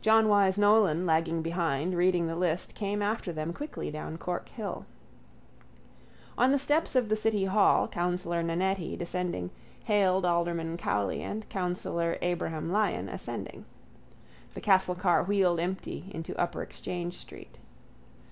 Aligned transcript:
John 0.00 0.28
Wyse 0.28 0.56
Nolan, 0.56 1.06
lagging 1.06 1.42
behind, 1.42 1.94
reading 1.96 2.28
the 2.28 2.36
list, 2.36 2.76
came 2.76 3.02
after 3.02 3.32
them 3.32 3.52
quickly 3.52 3.90
down 3.90 4.16
Cork 4.16 4.48
hill. 4.50 4.86
On 6.38 6.52
the 6.52 6.56
steps 6.60 6.94
of 6.94 7.08
the 7.08 7.16
City 7.16 7.46
hall 7.46 7.88
Councillor 7.88 8.44
Nannetti, 8.44 8.96
descending, 8.96 9.50
hailed 9.82 10.24
Alderman 10.24 10.76
Cowley 10.76 11.20
and 11.20 11.48
Councillor 11.48 12.16
Abraham 12.22 12.70
Lyon 12.70 13.08
ascending. 13.08 13.64
The 14.54 14.60
castle 14.60 14.94
car 14.94 15.24
wheeled 15.24 15.58
empty 15.58 16.10
into 16.12 16.40
upper 16.40 16.62
Exchange 16.62 17.14
street. 17.16 17.58